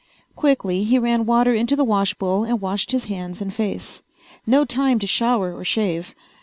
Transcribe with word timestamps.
Quickly, 0.35 0.83
he 0.83 0.97
ran 0.97 1.27
water 1.27 1.53
into 1.53 1.75
the 1.75 1.83
washbowl 1.85 2.43
and 2.43 2.59
washed 2.59 2.91
his 2.91 3.05
hands 3.05 3.39
and 3.39 3.53
face. 3.53 4.01
No 4.47 4.65
time 4.65 4.97
to 4.97 5.05
shower 5.05 5.55
or 5.55 5.63
shave. 5.63 6.15